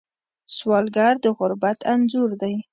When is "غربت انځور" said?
1.37-2.29